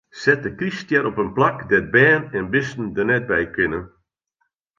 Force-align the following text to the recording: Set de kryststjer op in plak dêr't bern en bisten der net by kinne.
Set 0.21 0.39
de 0.43 0.51
kryststjer 0.59 1.05
op 1.09 1.17
in 1.23 1.31
plak 1.37 1.57
dêr't 1.69 1.91
bern 1.95 2.23
en 2.37 2.45
bisten 2.53 2.87
der 2.95 3.07
net 3.09 3.23
by 3.29 3.41
kinne. 3.55 3.81